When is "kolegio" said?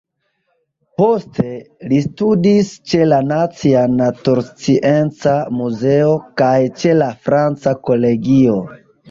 7.93-8.59